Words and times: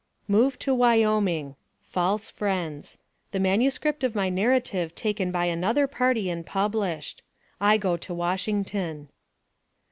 MOVE 0.27 0.57
TO 0.57 0.73
WYOMING 0.73 1.55
FALSE 1.83 2.31
FRIENDS 2.31 2.97
THE 3.29 3.39
MANUSCRIPT 3.39 4.03
OF 4.03 4.15
MY 4.15 4.29
NAR 4.29 4.49
RATIVE 4.49 4.95
TAKEN 4.95 5.31
BY 5.31 5.45
ANOTHER 5.45 5.85
PARTY 5.85 6.27
AND 6.27 6.43
PUBLISHED 6.43 7.21
I 7.59 7.77
GO 7.77 7.97
TO 7.97 8.11
WASHINGTON. 8.15 9.09